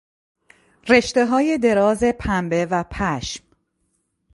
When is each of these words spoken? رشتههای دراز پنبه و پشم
رشتههای 0.87 1.57
دراز 1.57 2.03
پنبه 2.03 2.65
و 2.71 2.83
پشم 2.91 3.43